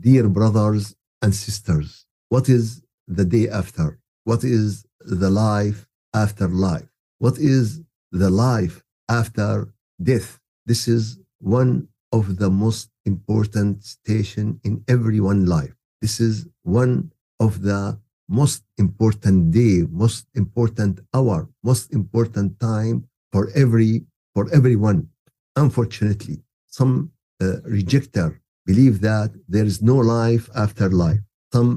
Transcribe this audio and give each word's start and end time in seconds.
dear 0.00 0.28
brothers 0.28 0.94
and 1.22 1.34
sisters, 1.34 2.06
what 2.28 2.48
is 2.48 2.82
the 3.06 3.24
day 3.24 3.48
after? 3.48 3.98
What 4.24 4.44
is 4.44 4.86
the 5.00 5.30
life 5.30 5.86
after 6.14 6.48
life? 6.48 6.88
What 7.18 7.38
is 7.38 7.80
the 8.10 8.30
life 8.30 8.82
after 9.08 9.72
death? 10.02 10.38
This 10.66 10.88
is 10.88 11.18
one 11.38 11.88
of 12.12 12.36
the 12.36 12.50
most 12.50 12.90
important 13.04 13.84
station 13.84 14.60
in 14.64 14.84
everyone's 14.88 15.48
life. 15.48 15.74
This 16.00 16.20
is 16.20 16.46
one 16.62 17.12
of 17.38 17.62
the 17.62 17.98
most 18.28 18.62
important 18.78 19.50
day, 19.50 19.84
most 19.90 20.26
important 20.34 21.00
hour, 21.14 21.48
most 21.62 21.92
important 21.92 22.58
time 22.60 23.08
for 23.32 23.50
every 23.54 24.04
for 24.34 24.48
everyone. 24.52 25.08
Unfortunately, 25.56 26.38
some 26.68 27.10
uh, 27.42 27.60
rejector 27.64 28.40
believe 28.70 28.96
that 29.10 29.30
there 29.54 29.66
is 29.72 29.78
no 29.92 29.96
life 30.18 30.46
after 30.64 30.86
life. 31.06 31.22
Some 31.54 31.70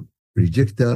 rejector 0.44 0.96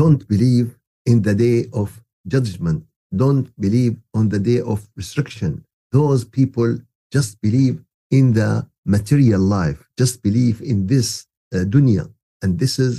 don't 0.00 0.22
believe 0.34 0.68
in 1.10 1.18
the 1.26 1.34
day 1.46 1.58
of 1.80 1.88
judgment, 2.34 2.78
don't 3.24 3.48
believe 3.64 3.94
on 4.18 4.24
the 4.34 4.42
day 4.50 4.60
of 4.72 4.78
resurrection. 5.00 5.52
Those 5.98 6.22
people 6.38 6.70
just 7.16 7.32
believe 7.46 7.76
in 8.18 8.24
the 8.40 8.52
material 8.96 9.42
life, 9.58 9.80
just 10.02 10.16
believe 10.28 10.56
in 10.72 10.78
this 10.92 11.08
uh, 11.54 11.58
dunya. 11.72 12.04
And 12.42 12.58
this 12.62 12.74
is 12.86 12.94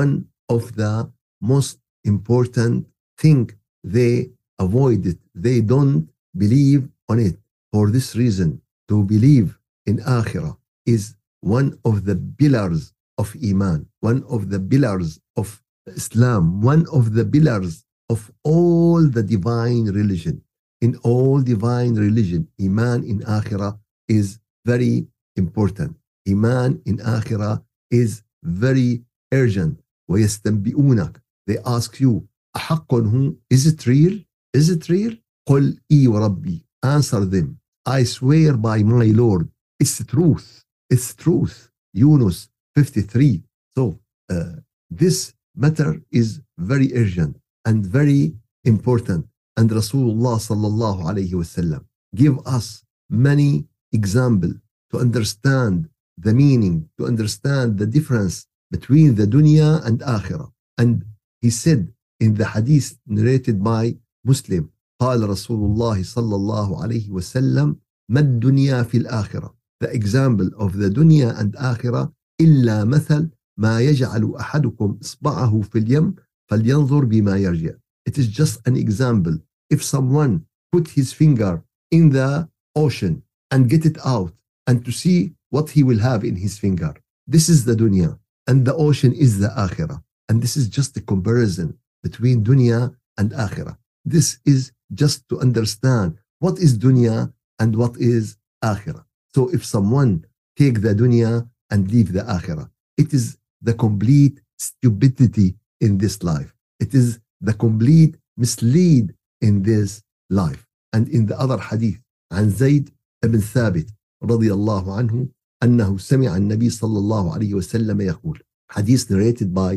one 0.00 0.12
of 0.56 0.62
the 0.80 0.94
most 1.40 1.78
important 2.04 2.86
thing 3.22 3.50
they 3.96 4.30
avoid 4.58 5.00
it. 5.12 5.18
They 5.34 5.58
don't 5.60 6.08
believe 6.44 6.82
on 7.08 7.18
it. 7.28 7.36
For 7.72 7.84
this 7.90 8.08
reason, 8.22 8.60
to 8.88 8.96
believe 9.14 9.48
in 9.86 9.96
akhirah 10.20 10.56
is 10.94 11.02
one 11.41 11.77
of 11.85 12.05
the 12.05 12.15
pillars 12.39 12.93
of 13.17 13.35
iman, 13.43 13.87
one 13.99 14.23
of 14.29 14.49
the 14.49 14.59
pillars 14.59 15.19
of 15.35 15.61
Islam, 15.87 16.61
one 16.61 16.85
of 16.91 17.13
the 17.13 17.25
pillars 17.25 17.85
of 18.09 18.31
all 18.43 19.01
the 19.07 19.23
divine 19.23 19.85
religion. 19.85 20.41
In 20.81 20.95
all 21.03 21.41
divine 21.41 21.95
religion, 21.95 22.47
iman 22.61 23.03
in 23.03 23.19
akhirah 23.21 23.79
is 24.07 24.39
very 24.65 25.07
important. 25.35 25.95
Iman 26.27 26.81
in 26.85 26.97
akhirah 26.97 27.63
is 27.91 28.23
very 28.43 29.03
urgent. 29.33 29.79
ويستنبئونك 30.09 31.21
they 31.49 31.57
ask 31.65 31.99
you 31.99 32.27
أحق 32.55 32.93
هو 32.93 33.35
is 33.53 33.67
it 33.67 33.85
real 33.87 34.19
is 34.57 34.69
it 34.69 34.89
real 34.89 35.15
قل 35.49 35.79
إي 35.91 36.07
وربي 36.07 36.65
answer 36.85 37.25
them 37.25 37.57
I 37.85 38.03
swear 38.03 38.55
by 38.57 38.83
my 38.83 39.05
Lord 39.05 39.49
it's 39.83 40.05
truth 40.05 40.63
it's 40.91 41.13
truth 41.15 41.69
Yunus 41.93 42.49
53 42.75 43.43
so 43.75 43.99
uh, 44.29 44.53
this 44.89 45.33
matter 45.55 46.01
is 46.11 46.41
very 46.57 46.89
urgent 46.95 47.35
and 47.65 47.85
very 47.85 48.33
important 48.63 49.25
and 49.57 49.69
Rasulullah 49.69 50.37
sallallahu 50.49 51.05
alayhi 51.09 51.33
wasallam 51.33 51.85
give 52.15 52.35
us 52.45 52.83
many 53.09 53.65
example 53.91 54.53
to 54.91 54.99
understand 54.99 55.89
the 56.17 56.33
meaning 56.33 56.89
to 56.97 57.05
understand 57.05 57.77
the 57.77 57.85
difference 57.85 58.47
between 58.71 59.15
the 59.15 59.25
dunya 59.25 59.85
and 59.85 59.99
akhirah 60.01 60.51
and 60.77 61.05
he 61.41 61.49
said 61.49 61.81
in 62.19 62.33
the 62.35 62.45
hadith 62.45 62.97
narrated 63.07 63.63
by 63.63 63.95
Muslim 64.23 64.69
قال 65.01 65.29
رسول 65.29 65.71
الله 65.71 66.03
صلى 66.03 66.35
الله 66.35 66.81
عليه 66.83 67.09
وسلم 67.09 67.75
ما 68.09 68.19
الدنيا 68.19 68.83
في 68.83 68.97
الآخرة 68.97 69.55
the 69.81 69.89
example 69.93 70.49
of 70.57 70.77
the 70.77 70.89
dunya 70.89 71.37
and 71.39 71.55
آخرة 71.55 72.11
إلا 72.41 72.83
مثل 72.83 73.29
ما 73.57 73.79
يجعل 73.79 74.35
أحدكم 74.39 74.99
إصبعه 75.01 75.61
في 75.61 75.79
اليم 75.79 76.15
فلينظر 76.49 77.05
بما 77.05 77.37
يرجع 77.37 77.73
it 78.09 78.17
is 78.17 78.27
just 78.27 78.59
an 78.65 78.75
example 78.75 79.37
if 79.69 79.83
someone 79.83 80.45
put 80.71 80.87
his 80.89 81.13
finger 81.13 81.63
in 81.91 82.09
the 82.09 82.47
ocean 82.75 83.21
and 83.51 83.69
get 83.69 83.85
it 83.85 83.97
out 84.05 84.33
and 84.67 84.85
to 84.85 84.91
see 84.91 85.33
what 85.49 85.69
he 85.69 85.83
will 85.83 85.99
have 85.99 86.23
in 86.23 86.35
his 86.35 86.57
finger 86.57 86.93
this 87.27 87.49
is 87.49 87.65
the 87.65 87.75
dunya 87.75 88.17
and 88.47 88.65
the 88.65 88.75
ocean 88.75 89.13
is 89.13 89.39
the 89.39 89.51
akhirah 89.65 90.01
and 90.29 90.41
this 90.41 90.55
is 90.55 90.67
just 90.67 90.95
a 90.97 91.01
comparison 91.01 91.77
between 92.03 92.43
dunya 92.43 92.95
and 93.17 93.31
akhirah 93.31 93.77
this 94.05 94.39
is 94.45 94.71
just 94.93 95.27
to 95.29 95.39
understand 95.39 96.17
what 96.39 96.57
is 96.59 96.77
dunya 96.77 97.33
and 97.59 97.75
what 97.75 97.97
is 97.97 98.37
akhirah. 98.63 99.03
So 99.33 99.49
if 99.49 99.65
someone 99.65 100.25
take 100.57 100.81
the 100.81 100.93
dunya 100.93 101.47
and 101.71 101.91
leave 101.91 102.13
the 102.13 102.21
akhirah, 102.21 102.69
it 102.97 103.13
is 103.13 103.37
the 103.61 103.73
complete 103.73 104.39
stupidity 104.57 105.55
in 105.81 105.97
this 105.97 106.23
life. 106.23 106.53
It 106.79 106.93
is 106.93 107.19
the 107.41 107.53
complete 107.53 108.15
mislead 108.37 109.13
in 109.41 109.63
this 109.63 110.01
life. 110.29 110.65
And 110.93 111.07
in 111.09 111.25
the 111.27 111.39
other 111.39 111.57
hadith, 111.57 111.99
عن 112.31 112.49
زيد 112.49 112.89
بن 113.25 113.39
ثابت 113.39 113.89
رضي 114.23 114.53
الله 114.53 114.97
عنه 114.97 115.27
أنه 115.63 115.97
سمع 115.97 116.37
النبي 116.37 116.69
صلى 116.69 116.99
الله 116.99 117.33
عليه 117.33 117.53
وسلم 117.53 118.01
يقول 118.01 118.41
hadith 118.73 119.09
narrated 119.09 119.53
by 119.53 119.75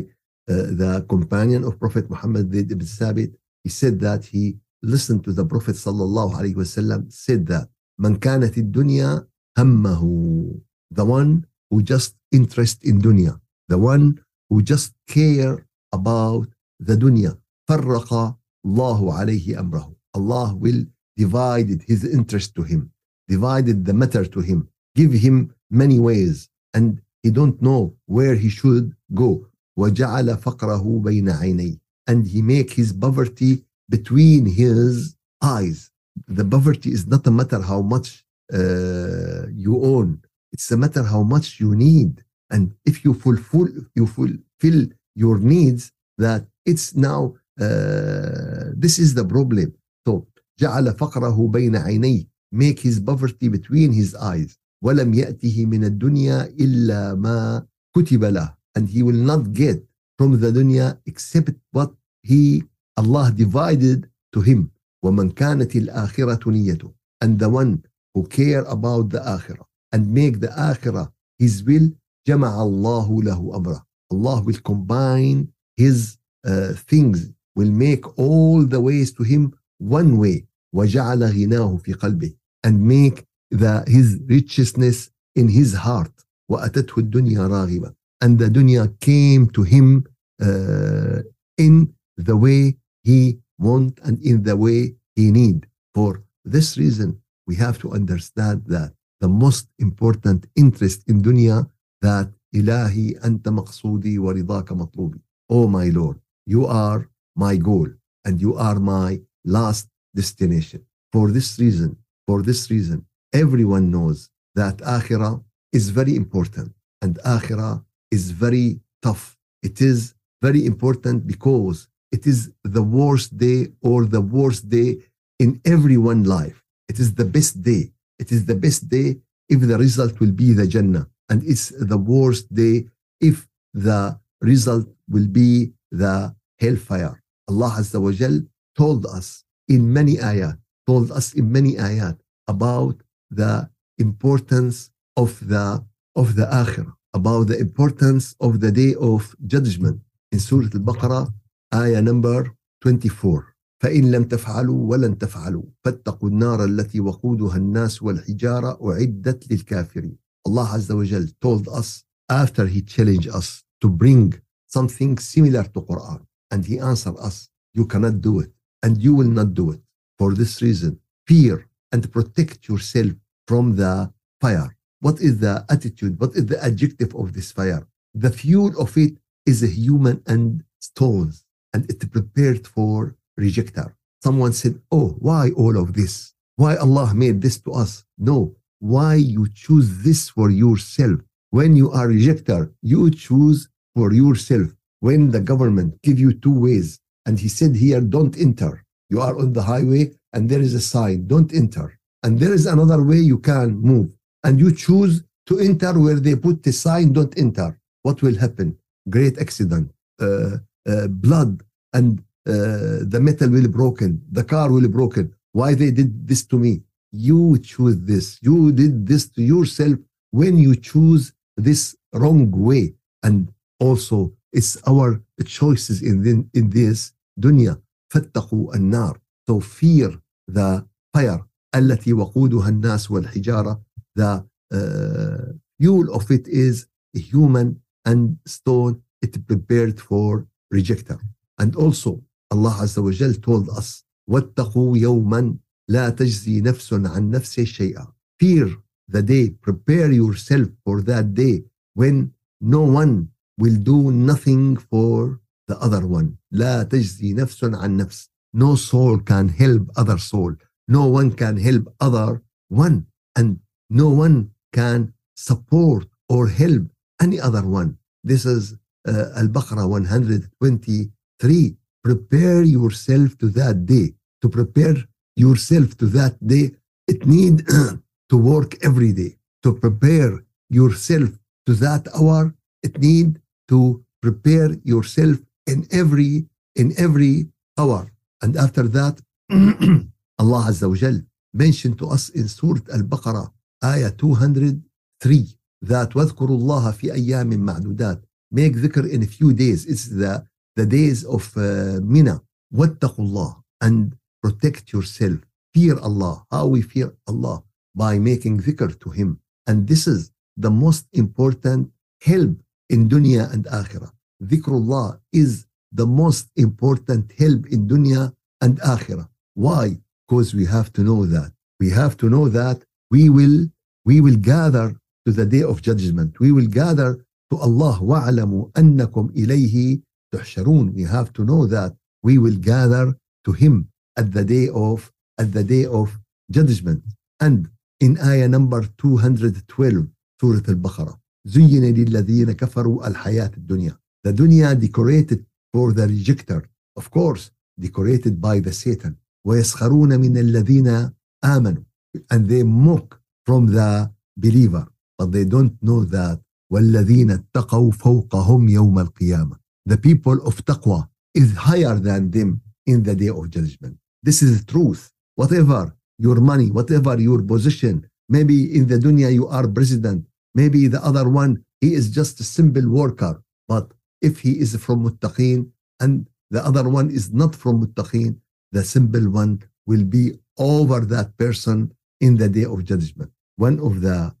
uh, 0.49 0.67
the 0.81 1.05
companion 1.09 1.63
of 1.63 1.79
Prophet 1.79 2.09
Muhammad 2.09 2.51
Zayd 2.51 2.71
ibn 2.71 2.85
Thabit 2.85 3.31
he 3.63 3.69
said 3.69 3.99
that 4.01 4.25
he 4.25 4.57
listened 4.83 5.23
to 5.23 5.31
the 5.31 5.45
Prophet 5.45 5.75
sallallahu 5.75 6.33
alaihi 6.35 6.55
wasallam 6.55 7.11
said 7.11 7.47
that 7.47 7.69
من 7.99 8.15
كانت 8.19 8.57
الدنيا 8.57 9.27
همه 9.57 10.61
the 10.93 11.05
one 11.05 11.45
who 11.69 11.81
just 11.81 12.15
interest 12.31 12.83
in 12.83 12.99
dunya 13.01 13.39
the 13.71 13.77
one 13.77 14.19
who 14.49 14.61
just 14.61 14.93
care 15.07 15.65
about 15.93 16.47
the 16.79 16.95
dunya 16.95 17.37
فرق 17.69 18.37
الله 18.65 19.13
عليه 19.13 19.59
أمره 19.59 19.95
Allah 20.13 20.55
will 20.55 20.85
divided 21.17 21.81
his 21.87 22.03
interest 22.03 22.55
to 22.55 22.63
him 22.63 22.91
divided 23.27 23.85
the 23.85 23.93
matter 23.93 24.25
to 24.25 24.39
him 24.39 24.67
give 24.95 25.13
him 25.13 25.53
many 25.69 25.99
ways 25.99 26.49
and 26.73 27.01
he 27.23 27.29
don't 27.29 27.61
know 27.61 27.93
where 28.05 28.35
he 28.35 28.49
should 28.49 28.95
go 29.13 29.47
وجعل 29.77 30.37
فقره 30.37 31.01
بين 31.03 31.29
عينيه 31.29 31.77
and 32.07 32.27
he 32.27 32.41
make 32.41 32.71
his 32.71 32.91
poverty 32.91 33.63
between 33.89 34.45
his 34.45 35.15
eyes. 35.41 35.91
The 36.27 36.45
poverty 36.45 36.91
is 36.91 37.07
not 37.07 37.27
a 37.27 37.31
matter 37.31 37.61
how 37.61 37.81
much 37.81 38.24
uh, 38.53 39.47
you 39.63 39.73
own. 39.83 40.19
It's 40.53 40.69
a 40.71 40.77
matter 40.77 41.03
how 41.03 41.23
much 41.23 41.59
you 41.59 41.75
need. 41.75 42.23
And 42.49 42.73
if 42.85 43.05
you 43.05 43.13
fulfill, 43.13 43.69
you 43.95 44.05
fulfill 44.07 44.87
your 45.15 45.37
needs, 45.39 45.91
that 46.17 46.45
it's 46.65 46.95
now, 46.95 47.35
uh, 47.59 48.65
this 48.75 48.99
is 48.99 49.13
the 49.13 49.25
problem. 49.25 49.73
So, 50.05 50.27
جعل 50.59 50.93
فقره 50.93 51.47
بين 51.47 51.75
عينيه 51.75 52.25
make 52.51 52.79
his 52.79 52.99
poverty 52.99 53.47
between 53.47 53.91
his 53.93 54.15
eyes 54.15 54.57
ولم 54.83 55.13
يأته 55.13 55.65
من 55.65 55.83
الدنيا 55.83 56.45
إلا 56.59 57.15
ما 57.15 57.65
كتب 57.95 58.23
له 58.23 58.55
and 58.77 58.87
he 58.89 59.03
will 59.03 59.23
not 59.31 59.53
get 59.53 59.83
from 60.17 60.39
the 60.39 60.51
dunya 60.51 60.97
except 61.05 61.55
what 61.71 61.91
he 62.23 62.63
Allah 62.97 63.31
divided 63.31 64.09
to 64.33 64.41
him 64.41 64.69
ومن 65.05 65.29
كانت 65.31 65.75
الآخرة 65.75 66.49
نيته 66.51 66.91
and 67.23 67.39
the 67.39 67.49
one 67.49 67.81
who 68.15 68.27
care 68.27 68.63
about 68.65 69.09
the 69.09 69.19
akhirah 69.19 69.65
and 69.91 70.13
make 70.13 70.39
the 70.39 70.47
akhirah 70.47 71.11
his 71.39 71.63
will 71.63 71.89
جمع 72.27 72.63
الله 72.63 73.23
له 73.23 73.55
أمره 73.55 73.85
Allah 74.11 74.41
will 74.41 74.61
combine 74.63 75.47
his 75.77 76.17
uh, 76.45 76.73
things 76.91 77.31
will 77.55 77.71
make 77.71 78.03
all 78.19 78.63
the 78.63 78.79
ways 78.79 79.11
to 79.13 79.23
him 79.23 79.53
one 79.79 80.17
way 80.17 80.45
وجعل 80.75 81.23
غناه 81.23 81.77
في 81.77 81.93
قلبه 81.93 82.33
and 82.63 82.81
make 82.81 83.25
the 83.51 83.83
his 83.87 84.19
righteousness 84.29 85.09
in 85.35 85.47
his 85.47 85.73
heart 85.73 86.25
وأتته 86.51 86.97
الدنيا 86.97 87.47
راغبة 87.47 87.93
and 88.23 88.37
the 88.37 88.49
dunya 88.49 88.87
came 88.99 89.49
to 89.49 89.63
him 89.63 90.05
uh, 90.41 91.21
in 91.57 91.93
the 92.17 92.37
way 92.37 92.75
he 93.03 93.39
want 93.57 93.99
and 94.03 94.21
in 94.21 94.43
the 94.43 94.55
way 94.55 94.95
he 95.15 95.31
need. 95.31 95.67
For 95.93 96.23
this 96.45 96.77
reason, 96.77 97.21
we 97.46 97.54
have 97.56 97.78
to 97.78 97.92
understand 97.92 98.62
that 98.66 98.92
the 99.20 99.28
most 99.28 99.68
important 99.78 100.46
interest 100.56 101.02
in 101.08 101.22
dunya 101.22 101.68
that 102.02 102.28
ilahi 102.54 103.18
anta 103.26 103.50
maqsudi 103.50 104.18
wa 104.18 104.32
ridaka 104.32 104.74
matlubi. 104.74 105.20
Oh 105.48 105.66
my 105.68 105.88
Lord, 105.88 106.18
you 106.46 106.66
are 106.66 107.08
my 107.34 107.56
goal 107.56 107.88
and 108.24 108.40
you 108.40 108.56
are 108.56 108.78
my 108.78 109.20
last 109.44 109.88
destination. 110.14 110.84
For 111.12 111.30
this 111.30 111.58
reason, 111.58 111.96
for 112.26 112.42
this 112.42 112.70
reason, 112.70 113.06
everyone 113.32 113.90
knows 113.90 114.28
that 114.54 114.76
akhirah 114.78 115.42
is 115.72 115.90
very 115.90 116.16
important 116.16 116.72
and 117.02 117.18
akhirah 117.24 117.84
is 118.10 118.30
very 118.30 118.80
tough. 119.02 119.36
It 119.62 119.80
is 119.80 120.14
very 120.42 120.66
important 120.66 121.26
because 121.26 121.88
it 122.12 122.26
is 122.26 122.52
the 122.64 122.82
worst 122.82 123.36
day 123.36 123.68
or 123.82 124.04
the 124.04 124.20
worst 124.20 124.68
day 124.68 124.98
in 125.38 125.60
everyone's 125.64 126.26
life. 126.26 126.62
It 126.88 126.98
is 126.98 127.14
the 127.14 127.24
best 127.24 127.62
day. 127.62 127.92
It 128.18 128.32
is 128.32 128.44
the 128.46 128.54
best 128.54 128.88
day 128.88 129.16
if 129.48 129.60
the 129.60 129.78
result 129.78 130.18
will 130.20 130.32
be 130.32 130.52
the 130.52 130.66
Jannah. 130.66 131.06
And 131.28 131.42
it's 131.44 131.68
the 131.70 131.98
worst 131.98 132.52
day 132.54 132.86
if 133.20 133.46
the 133.74 134.18
result 134.40 134.86
will 135.08 135.26
be 135.26 135.72
the 135.90 136.34
hellfire. 136.58 137.22
Allah 137.48 137.76
Azza 137.78 138.00
wa 138.00 138.12
Jal 138.12 138.40
told 138.76 139.06
us 139.06 139.44
in 139.68 139.92
many 139.92 140.16
ayat, 140.16 140.58
told 140.86 141.10
us 141.12 141.34
in 141.34 141.50
many 141.50 141.74
ayat 141.74 142.18
about 142.48 142.96
the 143.30 143.68
importance 143.98 144.90
of 145.16 145.30
the 145.48 145.84
of 146.14 146.34
the 146.34 146.46
akhirah, 146.46 146.94
about 147.14 147.48
the 147.48 147.58
importance 147.58 148.34
of 148.40 148.60
the 148.60 148.72
day 148.72 148.94
of 149.00 149.34
judgment. 149.46 150.00
In 150.32 150.40
Surah 150.40 150.70
Al-Baqarah, 150.74 151.28
ayah 151.74 152.02
number 152.02 152.54
24. 152.80 153.55
فإن 153.81 154.11
لم 154.11 154.23
تفعلوا 154.23 154.89
ولن 154.89 155.17
تفعلوا 155.17 155.63
فاتقوا 155.83 156.29
النار 156.29 156.65
التي 156.65 156.99
وقودها 156.99 157.57
الناس 157.57 158.03
والحجارة 158.03 158.79
أعدت 158.91 159.51
للكافرين. 159.51 160.17
Allah 160.47 160.69
Azza 160.77 160.95
wa 160.95 161.03
Jal 161.03 161.27
told 161.41 161.67
us 161.67 162.03
after 162.29 162.65
he 162.65 162.81
challenged 162.81 163.29
us 163.29 163.63
to 163.81 163.89
bring 163.89 164.33
something 164.67 165.17
similar 165.17 165.63
to 165.63 165.81
Quran 165.81 166.21
and 166.51 166.65
he 166.65 166.79
answered 166.79 167.17
us, 167.17 167.49
you 167.73 167.85
cannot 167.85 168.21
do 168.21 168.39
it 168.39 168.51
and 168.83 169.01
you 169.01 169.13
will 169.15 169.33
not 169.39 169.53
do 169.53 169.71
it. 169.71 169.81
For 170.19 170.33
this 170.33 170.61
reason, 170.61 170.99
fear 171.27 171.67
and 171.91 172.11
protect 172.11 172.67
yourself 172.67 173.13
from 173.47 173.75
the 173.75 174.11
fire. 174.39 174.69
What 174.99 175.19
is 175.19 175.39
the 175.39 175.65
attitude? 175.69 176.19
What 176.19 176.35
is 176.35 176.45
the 176.45 176.63
adjective 176.63 177.11
of 177.15 177.33
this 177.33 177.51
fire? 177.51 177.87
The 178.13 178.31
fuel 178.31 178.71
of 178.79 178.95
it 178.97 179.13
is 179.45 179.63
a 179.63 179.67
human 179.67 180.21
and 180.27 180.63
stones, 180.79 181.45
and 181.73 181.81
it's 181.89 182.05
prepared 182.05 182.67
for 182.67 183.15
rejecter. 183.38 183.92
Someone 184.22 184.52
said, 184.52 184.80
Oh, 184.90 185.16
why 185.18 185.50
all 185.50 185.76
of 185.76 185.94
this? 185.94 186.34
Why 186.56 186.76
Allah 186.76 187.12
made 187.14 187.42
this 187.42 187.58
to 187.60 187.72
us? 187.72 188.04
No, 188.18 188.56
why 188.80 189.14
you 189.16 189.48
choose 189.54 190.02
this 190.02 190.28
for 190.28 190.50
yourself? 190.50 191.20
When 191.50 191.76
you 191.76 191.90
are 191.90 192.08
rejecter, 192.08 192.72
you 192.82 193.10
choose 193.10 193.68
for 193.94 194.12
yourself. 194.12 194.68
When 195.00 195.30
the 195.30 195.40
government 195.40 196.00
give 196.02 196.18
you 196.18 196.32
two 196.32 196.58
ways, 196.58 196.98
and 197.26 197.38
he 197.38 197.48
said 197.48 197.76
here, 197.76 198.00
don't 198.00 198.38
enter. 198.38 198.84
You 199.10 199.20
are 199.20 199.36
on 199.38 199.52
the 199.52 199.62
highway 199.62 200.12
and 200.32 200.48
there 200.48 200.60
is 200.60 200.74
a 200.74 200.80
sign, 200.80 201.26
don't 201.26 201.52
enter. 201.52 201.98
And 202.22 202.38
there 202.38 202.52
is 202.52 202.66
another 202.66 203.02
way 203.02 203.16
you 203.16 203.38
can 203.38 203.76
move. 203.80 204.12
And 204.44 204.58
you 204.58 204.72
choose 204.72 205.22
to 205.46 205.58
enter 205.58 205.98
where 205.98 206.20
they 206.20 206.36
put 206.36 206.62
the 206.62 206.72
sign, 206.72 207.12
don't 207.12 207.36
enter. 207.38 207.78
What 208.02 208.22
will 208.22 208.36
happen? 208.36 208.78
Great 209.08 209.38
accident, 209.38 209.92
uh, 210.20 210.58
uh, 210.88 211.08
blood, 211.08 211.62
and 211.92 212.22
the 212.45 213.19
metal 213.21 213.49
will 213.49 213.63
be 213.63 213.67
broken, 213.67 214.21
the 214.31 214.43
car 214.43 214.71
will 214.71 214.81
be 214.81 214.87
broken. 214.87 215.33
Why 215.53 215.73
they 215.73 215.91
did 215.91 216.27
this 216.27 216.43
to 216.45 216.57
me? 216.57 216.81
You 217.11 217.57
choose 217.59 217.97
this. 217.99 218.39
You 218.41 218.71
did 218.71 219.05
this 219.05 219.27
to 219.35 219.41
yourself 219.41 219.97
when 220.31 220.57
you 220.57 220.75
choose 220.75 221.33
this 221.57 221.95
wrong 222.13 222.49
way. 222.51 222.93
And 223.23 223.51
also, 223.79 224.33
it's 224.53 224.77
our 224.87 225.21
choices 225.45 226.01
in, 226.01 226.23
the, 226.23 226.45
in 226.53 226.69
this 226.69 227.13
dunya. 227.39 227.81
فاتقوا 228.13 228.75
النار. 228.75 229.17
So 229.47 229.59
fear 229.59 230.19
the 230.47 230.85
fire 231.13 231.45
التي 231.75 232.13
وقودها 232.13 232.69
الناس 232.69 233.11
والحجارة. 233.11 233.81
The 234.15 234.45
uh, 234.73 235.53
fuel 235.79 236.13
of 236.13 236.31
it 236.31 236.47
is 236.47 236.87
human 237.13 237.81
and 238.05 238.37
stone. 238.45 239.01
It 239.21 239.47
prepared 239.47 239.99
for 239.99 240.47
rejecter. 240.73 241.19
And 241.59 241.75
also 241.75 242.23
Azza 242.52 243.02
wa 243.02 243.10
Jal 243.10 243.34
told 243.34 243.68
us 243.70 244.04
واتقوا 244.28 244.98
يوما 244.98 245.56
لا 245.88 246.10
تجزي 246.10 246.60
نفس 246.60 246.92
عن 246.92 247.30
نفس 247.30 247.60
شيئا. 247.60 248.06
Fear 248.42 248.68
the 249.08 249.22
day. 249.22 249.50
Prepare 249.50 250.12
yourself 250.12 250.68
for 250.84 251.02
that 251.02 251.34
day 251.34 251.64
when 251.94 252.32
no 252.60 252.82
one 252.82 253.28
will 253.58 253.76
do 253.76 254.10
nothing 254.10 254.76
for 254.76 255.40
the 255.68 255.78
other 255.78 256.06
one. 256.06 256.36
لا 256.52 256.82
تجزي 256.82 257.34
نفس 257.34 257.64
عن 257.64 257.96
نفس. 257.96 258.30
No 258.52 258.74
soul 258.74 259.18
can 259.20 259.48
help 259.48 259.90
other 259.96 260.18
soul. 260.18 260.54
No 260.88 261.06
one 261.06 261.30
can 261.32 261.56
help 261.56 261.94
other 262.00 262.42
one. 262.68 263.06
And 263.38 263.60
no 263.90 264.08
one 264.08 264.50
can 264.72 265.12
support 265.36 266.06
or 266.28 266.48
help 266.48 266.82
any 267.20 267.38
other 267.40 267.62
one. 267.62 267.98
This 268.24 268.44
is 268.46 268.74
uh, 269.08 269.26
Al-Baqarah 269.36 269.88
123. 269.88 271.76
Prepare 272.05 272.63
yourself 272.63 273.37
to 273.37 273.47
that 273.49 273.85
day. 273.85 274.07
To 274.41 274.49
prepare 274.49 274.97
yourself 275.35 275.95
to 275.97 276.05
that 276.17 276.35
day, 276.45 276.71
it 277.07 277.25
need 277.25 277.57
to 278.29 278.37
work 278.37 278.71
every 278.83 279.13
day. 279.13 279.37
To 279.63 279.73
prepare 279.73 280.43
yourself 280.69 281.29
to 281.67 281.73
that 281.85 282.07
hour, 282.17 282.53
it 282.83 282.97
need 282.99 283.39
to 283.67 284.03
prepare 284.21 284.69
yourself 284.83 285.37
in 285.67 285.87
every 285.91 286.47
in 286.75 286.93
every 286.97 287.47
hour. 287.77 288.11
And 288.41 288.55
after 288.57 288.87
that, 288.97 289.15
Allah 290.41 290.63
Azza 290.69 290.87
wa 290.89 290.95
Jal 290.95 291.21
mentioned 291.53 291.97
to 291.99 292.07
us 292.09 292.29
in 292.29 292.47
Surah 292.47 292.81
Al-Baqarah, 292.93 293.51
ayah 293.83 294.11
203, 294.11 295.57
that 295.81 296.09
وَاذْكُرُوا 296.11 296.57
اللَّهَ 296.59 296.91
فِي 296.91 297.11
أَيَّامٍ 297.13 297.53
مَعْدُودَات 297.53 298.21
Make 298.51 298.75
dhikr 298.75 299.09
in 299.09 299.23
a 299.23 299.27
few 299.27 299.53
days. 299.53 299.85
It's 299.85 300.07
the, 300.07 300.45
the 300.75 300.85
days 300.85 301.23
of 301.25 301.51
uh, 301.57 301.99
Mina. 302.01 302.41
وَاتَّقُوا 302.73 303.19
اللَّهِ 303.19 303.55
And 303.81 304.15
protect 304.41 304.93
yourself. 304.93 305.39
Fear 305.73 305.99
Allah. 305.99 306.45
How 306.51 306.67
we 306.67 306.81
fear 306.81 307.13
Allah? 307.27 307.63
By 307.95 308.19
making 308.19 308.61
dhikr 308.61 308.99
to 308.99 309.09
Him. 309.09 309.39
And 309.67 309.87
this 309.87 310.07
is 310.07 310.31
the 310.57 310.71
most 310.71 311.05
important 311.13 311.91
help 312.21 312.55
in 312.89 313.09
dunya 313.09 313.51
and 313.53 313.65
akhirah. 313.65 314.11
Dhikrullah 314.43 315.19
is 315.31 315.65
the 315.91 316.05
most 316.05 316.49
important 316.55 317.31
help 317.37 317.67
in 317.67 317.87
dunya 317.87 318.33
and 318.61 318.79
akhirah. 318.81 319.27
Why? 319.53 319.99
Because 320.27 320.53
we 320.53 320.65
have 320.65 320.91
to 320.93 321.01
know 321.03 321.25
that. 321.25 321.51
We 321.79 321.89
have 321.89 322.15
to 322.17 322.29
know 322.29 322.47
that 322.49 322.83
we 323.09 323.29
will 323.29 323.67
we 324.05 324.21
will 324.21 324.37
gather 324.37 324.95
to 325.25 325.31
the 325.31 325.45
day 325.45 325.63
of 325.63 325.81
judgment. 325.81 326.39
We 326.39 326.51
will 326.51 326.67
gather 326.67 327.23
to 327.51 327.57
Allah 327.57 327.99
wa'alamu 328.01 328.71
annakum 328.73 329.29
ilayhi 329.41 330.01
tuhsharun. 330.35 330.93
We 330.93 331.03
have 331.03 331.33
to 331.33 331.43
know 331.43 331.65
that 331.67 331.93
we 332.23 332.37
will 332.37 332.57
gather 332.57 333.15
to 333.45 333.51
Him 333.51 333.89
at 334.17 334.31
the 334.31 334.43
day 334.43 334.69
of 334.69 335.11
at 335.39 335.53
the 335.53 335.63
day 335.63 335.85
of 335.85 336.19
judgment. 336.51 337.03
And 337.39 337.69
in 337.99 338.19
ayah 338.19 338.47
number 338.47 338.81
212, 338.97 340.07
Surah 340.39 340.61
Al-Baqarah, 340.67 341.17
زين 341.47 341.83
للذين 341.95 342.51
كفروا 342.51 343.07
الحياة 343.07 343.51
الدنيا. 343.57 343.97
The 344.23 344.33
dunya 344.33 344.79
decorated 344.79 345.45
for 345.73 345.93
the 345.93 346.07
rejecter. 346.07 346.65
Of 346.95 347.09
course, 347.09 347.51
decorated 347.79 348.39
by 348.41 348.59
the 348.59 348.71
Satan. 348.71 349.15
ويسخرون 349.47 350.19
من 350.19 350.37
الذين 350.37 351.11
آمنوا. 351.43 351.83
And 352.31 352.47
they 352.47 352.63
mock 352.63 353.19
from 353.45 353.67
the 353.67 354.11
believer. 354.37 354.87
But 355.17 355.31
they 355.31 355.45
don't 355.45 355.81
know 355.81 356.03
that 356.05 356.39
والذين 356.71 357.31
اتقوا 357.31 357.91
فوقهم 357.91 358.69
يوم 358.69 358.99
القيامة. 358.99 359.57
The 359.85 359.97
people 359.97 360.45
of 360.47 360.63
taqwa 360.65 361.09
is 361.33 361.55
higher 361.55 361.95
than 361.95 362.31
them 362.31 362.61
in 362.85 363.03
the 363.03 363.15
day 363.15 363.29
of 363.29 363.49
judgment. 363.49 363.97
This 364.23 364.41
is 364.41 364.51
the 364.59 364.71
truth. 364.71 365.11
Whatever 365.35 365.95
your 366.17 366.39
money, 366.39 366.69
whatever 366.69 367.19
your 367.19 367.41
position, 367.41 368.07
maybe 368.29 368.75
in 368.77 368.87
the 368.87 368.97
dunya 368.97 369.33
you 369.33 369.47
are 369.47 369.67
president, 369.67 370.25
maybe 370.53 370.87
the 370.87 371.03
other 371.03 371.27
one, 371.29 371.63
he 371.79 371.93
is 371.93 372.09
just 372.09 372.39
a 372.39 372.43
simple 372.43 372.87
worker. 372.89 373.41
But 373.67 373.91
if 374.21 374.39
he 374.39 374.59
is 374.59 374.75
from 374.75 374.97
muttaqeen 375.05 375.69
and 375.99 376.29
the 376.51 376.63
other 376.63 376.87
one 376.89 377.09
is 377.09 377.33
not 377.33 377.55
from 377.55 377.85
muttaqeen, 377.85 378.37
the 378.71 378.83
simple 378.83 379.29
one 379.29 379.63
will 379.87 380.03
be 380.03 380.33
over 380.57 380.99
that 380.99 381.35
person 381.37 381.91
in 382.19 382.37
the 382.37 382.49
day 382.49 382.65
of 382.65 382.83
judgment. 382.83 383.31
One 383.55 383.79
of 383.79 384.01
the 384.01 384.35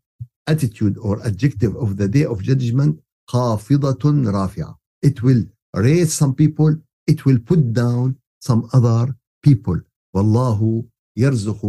attitude 0.47 0.97
or 0.97 1.25
adjective 1.25 1.75
of 1.75 1.97
the 1.97 2.07
day 2.07 2.25
of 2.25 2.41
judgment, 2.43 2.99
خافضة 3.29 4.03
رافعة. 4.31 4.75
It 5.05 5.23
will 5.23 5.45
raise 5.73 6.13
some 6.13 6.33
people, 6.35 6.75
it 7.07 7.25
will 7.25 7.39
put 7.39 7.73
down 7.73 8.17
some 8.39 8.69
other 8.73 9.15
people. 9.43 9.81
والله 10.15 10.85
يرزق 11.17 11.65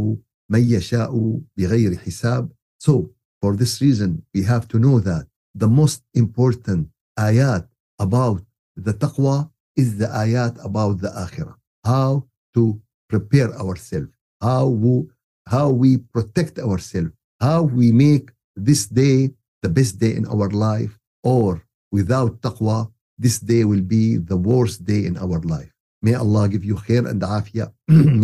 من 0.50 0.60
يشاء 0.60 1.40
بغير 1.56 1.96
حساب. 1.98 2.50
So, 2.78 3.10
for 3.40 3.56
this 3.56 3.80
reason, 3.80 4.22
we 4.34 4.42
have 4.42 4.68
to 4.68 4.78
know 4.78 5.00
that 5.00 5.26
the 5.54 5.68
most 5.68 6.02
important 6.14 6.88
ayat 7.18 7.66
about 7.98 8.42
the 8.76 8.94
taqwa 8.94 9.50
is 9.76 9.98
the 9.98 10.06
ayat 10.06 10.54
about 10.64 11.00
the 11.00 11.08
akhirah. 11.08 11.56
How 11.84 12.26
to 12.54 12.80
prepare 13.08 13.52
ourselves, 13.54 14.08
how 14.40 14.66
we, 14.66 15.08
how 15.46 15.70
we 15.70 15.98
protect 15.98 16.58
ourselves, 16.58 17.12
how 17.40 17.62
we 17.62 17.92
make 17.92 18.30
this 18.56 18.86
day 18.86 19.30
the 19.62 19.68
best 19.68 19.98
day 19.98 20.14
in 20.14 20.26
our 20.26 20.48
life, 20.50 20.98
or 21.22 21.62
without 21.90 22.40
taqwa, 22.40 22.90
This 23.17 23.39
day 23.39 23.63
will 23.65 23.81
be 23.81 24.17
the 24.17 24.37
worst 24.37 24.85
day 24.85 25.05
in 25.05 25.17
our 25.17 25.39
life. 25.41 25.71
May 26.01 26.13
Allah 26.13 26.47
give 26.47 26.63
you 26.63 26.75
khair 26.75 27.07
and 27.09 27.21
afiyah. 27.21 27.71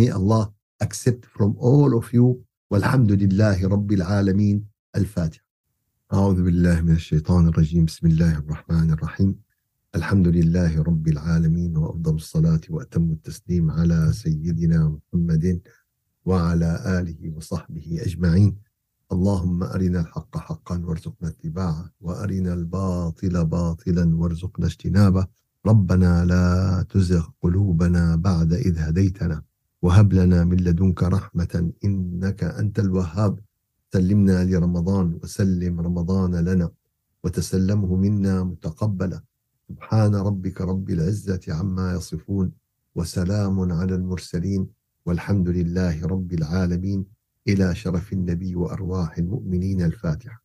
May 0.00 0.10
Allah 0.10 0.52
accept 0.80 1.24
from 1.26 1.56
all 1.58 1.96
of 1.98 2.12
you. 2.12 2.44
Walhamdulillahi 2.72 3.62
Rabbil 3.74 4.04
Alameen. 4.18 4.64
Al-Fatiha. 4.94 5.42
أعوذ 6.12 6.42
بالله 6.42 6.80
من 6.80 6.94
الشيطان 6.94 7.48
الرجيم 7.48 7.84
بسم 7.84 8.06
الله 8.06 8.38
الرحمن 8.38 8.90
الرحيم 8.90 9.34
الحمد 9.94 10.28
لله 10.28 10.82
رب 10.82 11.08
العالمين 11.08 11.76
وأفضل 11.76 12.14
الصلاة 12.14 12.60
وأتم 12.70 13.10
التسليم 13.10 13.70
على 13.70 14.12
سيدنا 14.12 14.88
محمد 14.88 15.60
وعلى 16.24 16.70
آله 16.98 17.36
وصحبه 17.36 17.98
أجمعين 18.06 18.56
اللهم 19.12 19.62
أرنا 19.62 20.00
الحق 20.00 20.38
حقا 20.38 20.84
وارزقنا 20.86 21.28
اتباعه 21.28 21.90
وأرنا 22.00 22.52
الباطل 22.54 23.44
باطلا 23.44 24.16
وارزقنا 24.16 24.66
اجتنابه. 24.66 25.26
ربنا 25.66 26.24
لا 26.24 26.82
تزغ 26.90 27.26
قلوبنا 27.42 28.16
بعد 28.16 28.52
إذ 28.52 28.78
هديتنا 28.78 29.42
وهب 29.82 30.12
لنا 30.12 30.44
من 30.44 30.56
لدنك 30.56 31.02
رحمة 31.02 31.72
إنك 31.84 32.44
أنت 32.44 32.78
الوهاب. 32.78 33.38
سلمنا 33.92 34.44
لرمضان 34.44 35.18
وسلم 35.22 35.80
رمضان 35.80 36.34
لنا 36.34 36.70
وتسلمه 37.24 37.96
منا 37.96 38.44
متقبلا. 38.44 39.20
سبحان 39.68 40.14
ربك 40.14 40.60
رب 40.60 40.90
العزة 40.90 41.40
عما 41.48 41.92
يصفون 41.92 42.52
وسلام 42.94 43.72
على 43.72 43.94
المرسلين 43.94 44.66
والحمد 45.06 45.48
لله 45.48 46.06
رب 46.06 46.32
العالمين. 46.32 47.04
إلى 47.48 47.74
شرف 47.74 48.12
النبي 48.12 48.56
وأرواح 48.56 49.18
المؤمنين 49.18 49.82
الفاتحة. 49.82 50.43